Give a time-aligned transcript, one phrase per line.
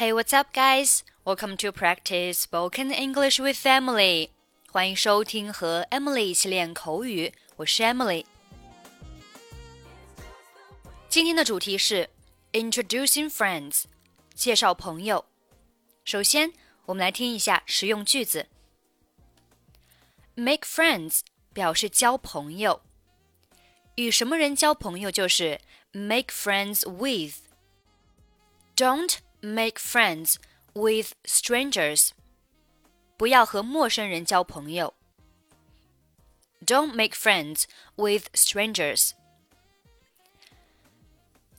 [0.00, 1.02] Hey, what's up, guys?
[1.24, 4.30] Welcome to practice spoken English with Emily.
[4.70, 8.24] 欢迎收听和 Emily 一起练口语，我是 Emily。
[11.08, 12.10] 今天的主题是
[12.52, 13.84] introducing friends，
[14.34, 15.24] 介绍朋友。
[16.04, 16.52] 首先，
[16.84, 18.48] 我们来听一下实用句子。
[20.34, 21.20] Make friends
[21.54, 22.82] 表示交朋友，
[23.94, 25.60] 与什么人交朋友就是
[25.92, 30.36] make friends with。Don't make friends
[30.74, 32.10] with strangers.
[33.16, 34.94] 不要和陌生人交朋友。
[36.64, 37.64] Don't make friends
[37.96, 39.12] with strangers.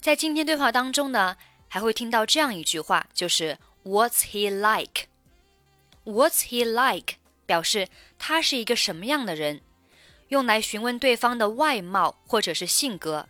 [0.01, 1.37] 在今天对话当中呢，
[1.67, 5.07] 还会听到这样一句话，就是 "What's he like?"
[6.05, 7.15] "What's he like?"
[7.45, 7.87] 表示
[8.19, 9.61] 他是一个什么样的人，
[10.29, 13.27] 用来询问对方的外貌或者是性格。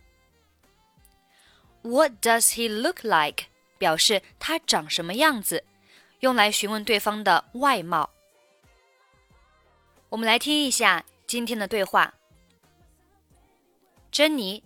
[1.82, 3.46] What does he look like?
[3.82, 5.64] 表示他长什么样子，
[6.20, 8.10] 用来询问对方的外貌。
[10.08, 12.14] 我们来听一下今天的对话。
[14.10, 14.62] 珍妮，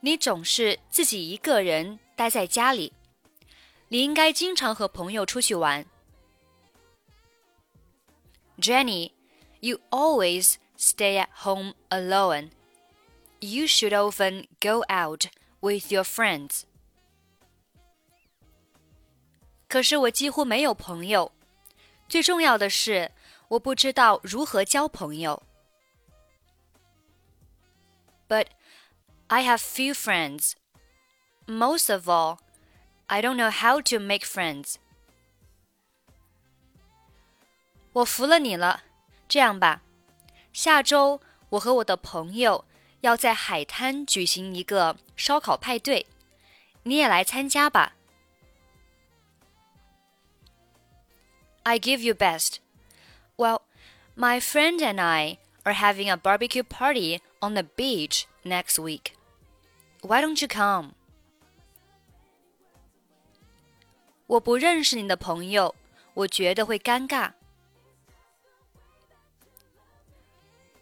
[0.00, 2.92] 你总是自己一个人待在家里，
[3.88, 5.84] 你应该经常和朋友出去玩。
[8.58, 9.12] Jenny,
[9.60, 12.50] you always stay at home alone.
[13.40, 15.26] You should often go out
[15.60, 16.62] with your friends.
[19.71, 21.31] 可是我几乎没有朋友，
[22.09, 23.09] 最重要的是，
[23.47, 25.43] 我不知道如何交朋友。
[28.27, 28.47] But
[29.27, 30.55] I have few friends.
[31.47, 32.39] Most of all,
[33.07, 34.75] I don't know how to make friends.
[37.93, 38.83] 我服了你了。
[39.29, 39.83] 这样吧，
[40.51, 42.65] 下周我和我的朋友
[42.99, 46.05] 要在海滩举行一个烧烤派对，
[46.83, 47.93] 你也来参加吧。
[51.64, 52.60] I give you best.
[53.36, 53.62] Well,
[54.14, 59.12] my friend and I are having a barbecue party on the beach next week.
[60.02, 60.92] Why don't you come?
[64.26, 65.74] 我不认识你的朋友，
[66.14, 67.32] 我觉得会尴尬。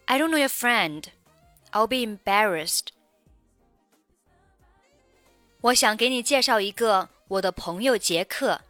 [0.07, 1.07] I don't know your friend.
[1.73, 2.89] I'll be embarrassed.
[5.63, 8.61] 我想给你介绍一个我的朋友杰克。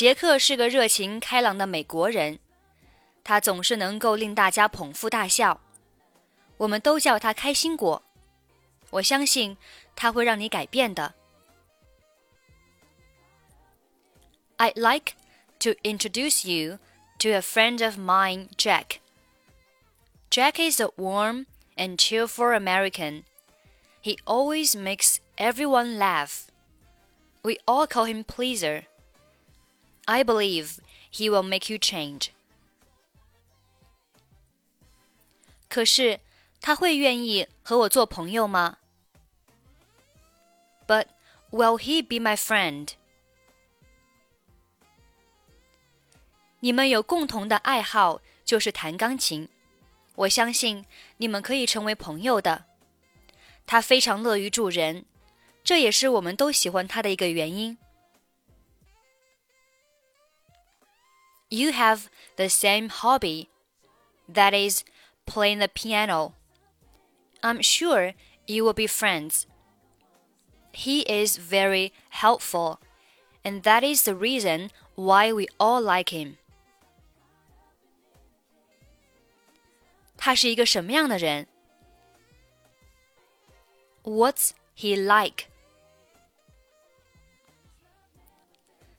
[0.00, 2.38] 杰克是个热情开朗的美国人，
[3.24, 5.60] 他总是能够令大家捧腹大笑，
[6.58, 8.02] 我们都叫他开心果。
[8.90, 9.56] 我相信
[9.94, 11.14] 他会让你改变的。
[14.58, 15.14] I'd like
[15.60, 16.78] to introduce you
[17.18, 19.00] to a friend of mine, Jack.
[20.30, 23.24] Jack is a warm and cheerful American.
[24.02, 26.46] He always makes everyone laugh.
[27.42, 28.84] We all call him Pleaser.
[30.04, 30.78] I believe
[31.12, 32.28] he will make you change.
[35.68, 36.20] 可是
[36.60, 38.78] 他会愿意和我做朋友吗？
[40.86, 41.06] But
[41.50, 42.90] will he be my friend?
[46.60, 49.48] 你们有共同的爱好，就是弹钢琴。
[50.14, 50.86] 我相信
[51.18, 52.64] 你们可以成为朋友的。
[53.66, 55.04] 他非常乐于助人，
[55.62, 57.76] 这也是我们都喜欢他的一个原因。
[61.50, 63.48] you have the same hobby,
[64.28, 64.84] that is,
[65.26, 66.34] playing the piano.
[67.42, 68.14] I'm sure
[68.46, 69.46] you will be friends.
[70.72, 72.80] He is very helpful,
[73.44, 76.36] and that is the reason why we all like him.
[80.16, 81.46] 他是一个什么样的人？
[84.02, 85.46] What's he like？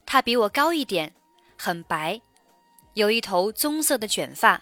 [0.05, 1.13] 他比我高一点，
[1.57, 2.21] 很白。
[2.93, 4.61] 有一头棕色的卷发。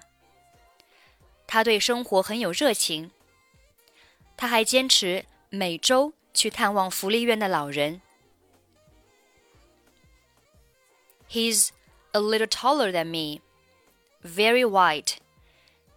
[1.47, 3.11] 他对生活很有热情。
[4.37, 8.01] 他还坚持每周去探望福利院的老人。
[11.29, 11.69] He's
[12.11, 13.41] a little taller than me,
[14.23, 15.17] very white,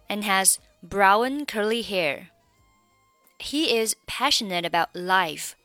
[0.07, 2.29] and has brown curly hair.
[3.39, 5.55] He is passionate about life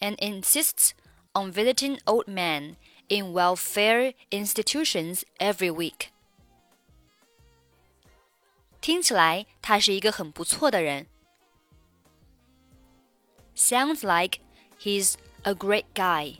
[0.00, 0.94] and insists
[1.34, 2.76] on visiting old men
[3.12, 6.10] in welfare institutions every week.
[8.80, 11.06] 听起来他是一个很不错的人。
[13.56, 14.40] Sounds like
[14.80, 16.38] he's a great guy.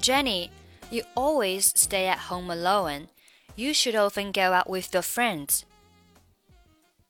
[0.00, 0.50] Jenny,
[0.90, 3.08] you always stay at home alone.
[3.54, 5.64] You should often go out with your friends.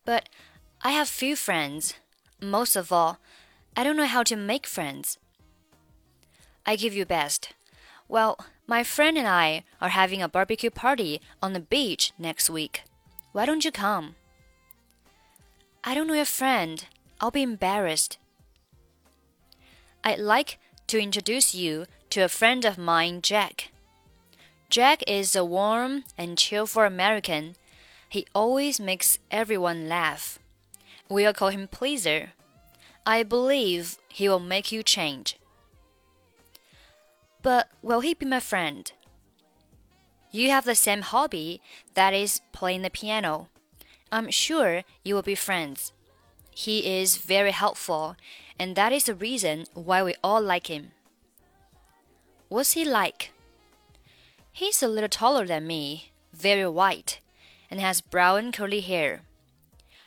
[0.04, 0.28] But
[0.82, 1.94] I have few friends.
[2.40, 3.19] Most of all,
[3.76, 5.19] I don't know how to make friends.
[6.67, 7.53] I give you best.
[8.09, 8.37] Well,
[8.67, 12.83] my friend and I are having a barbecue party on the beach next week.
[13.31, 14.15] Why don't you come?
[15.83, 16.83] I don't know your friend.
[17.21, 18.17] I'll be embarrassed.
[20.03, 23.71] I'd like to introduce you to a friend of mine, Jack.
[24.69, 27.55] Jack is a warm and cheerful American.
[28.09, 30.39] He always makes everyone laugh.
[31.09, 32.33] We'll call him Pleaser.
[33.05, 35.37] I believe he will make you change.
[37.42, 38.92] But will he be my friend?
[40.31, 41.62] You have the same hobby,
[41.94, 43.50] that is, playing the piano.
[44.12, 45.94] I'm sure you will be friends.
[46.51, 48.16] He is very helpful,
[48.60, 50.92] and that is the reason why we all like him.
[52.50, 53.31] What's he like?
[54.51, 57.19] He's a little taller than me, very white,
[57.69, 59.22] and has brown curly hair.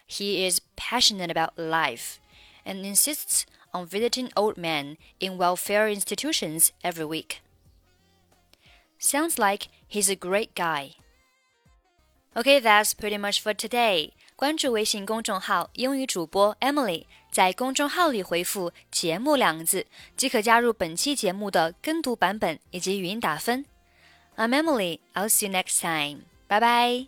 [0.07, 2.19] He is passionate about life
[2.65, 7.42] and insists on visiting old men in welfare institutions every week.
[9.00, 10.96] Sounds like he's a great guy.
[12.36, 14.12] Okay, that's pretty much for today.
[14.36, 19.86] 关注微信公众号“英语主播 Emily”，在公众号里回复“节目”两个字，
[20.18, 23.66] 即可加入本期节目的跟读版本以及语音打分。
[24.36, 25.00] I'm Emily.
[25.14, 26.24] I'll see you next time.
[26.50, 27.08] Bye bye.